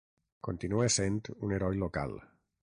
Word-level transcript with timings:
Continua 0.47 0.87
essent 0.93 1.19
un 1.49 1.55
heroi 1.59 1.79
local. 1.85 2.17